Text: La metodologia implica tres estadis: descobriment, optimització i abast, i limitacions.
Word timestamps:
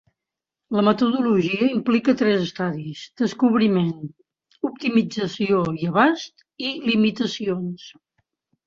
La 0.77 0.83
metodologia 0.85 1.67
implica 1.73 2.15
tres 2.21 2.41
estadis: 2.47 3.03
descobriment, 3.23 3.93
optimització 4.71 5.63
i 5.85 5.93
abast, 5.95 6.47
i 6.69 6.77
limitacions. 6.93 7.91